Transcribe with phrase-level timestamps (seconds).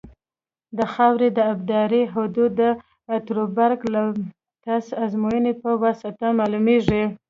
[0.77, 2.63] د خاورې د ابدارۍ حدود د
[3.15, 7.03] اتربرګ لمتس ازموینې په واسطه معلومیږي